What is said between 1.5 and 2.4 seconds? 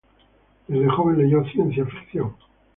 ciencia ficción.